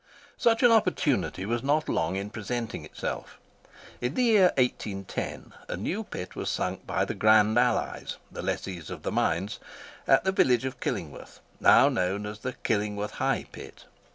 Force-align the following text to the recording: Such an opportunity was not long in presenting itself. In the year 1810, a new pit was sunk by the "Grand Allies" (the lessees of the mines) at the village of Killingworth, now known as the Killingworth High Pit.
Such 0.39 0.63
an 0.63 0.71
opportunity 0.71 1.45
was 1.45 1.61
not 1.61 1.87
long 1.87 2.15
in 2.15 2.31
presenting 2.31 2.83
itself. 2.83 3.37
In 4.01 4.15
the 4.15 4.23
year 4.23 4.51
1810, 4.57 5.53
a 5.67 5.77
new 5.77 6.03
pit 6.05 6.35
was 6.35 6.49
sunk 6.49 6.87
by 6.87 7.05
the 7.05 7.13
"Grand 7.13 7.59
Allies" 7.59 8.17
(the 8.31 8.41
lessees 8.41 8.89
of 8.89 9.03
the 9.03 9.11
mines) 9.11 9.59
at 10.07 10.23
the 10.23 10.31
village 10.31 10.65
of 10.65 10.79
Killingworth, 10.79 11.39
now 11.59 11.87
known 11.87 12.25
as 12.25 12.39
the 12.39 12.53
Killingworth 12.63 13.19
High 13.21 13.45
Pit. 13.51 13.85